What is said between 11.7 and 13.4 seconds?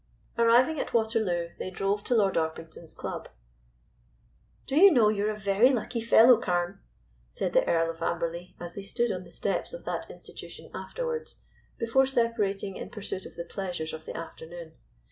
before separating in pursuit of